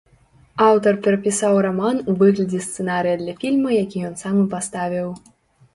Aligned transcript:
Аўтар 0.67 0.93
перапісаў 1.07 1.59
раман 1.65 1.99
у 2.09 2.15
выглядзе 2.23 2.59
сцэнарыя 2.69 3.15
для 3.23 3.33
фільма, 3.45 3.69
які 3.83 3.97
ён 4.11 4.21
сам 4.25 4.35
і 4.47 4.49
паставіў. 4.57 5.07